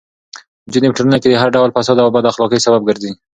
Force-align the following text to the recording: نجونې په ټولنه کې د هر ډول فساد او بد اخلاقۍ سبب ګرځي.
نجونې 0.65 0.87
په 0.89 0.95
ټولنه 0.97 1.17
کې 1.21 1.27
د 1.29 1.35
هر 1.41 1.49
ډول 1.55 1.69
فساد 1.75 1.97
او 2.03 2.13
بد 2.15 2.23
اخلاقۍ 2.31 2.59
سبب 2.65 2.81
ګرځي. 2.89 3.11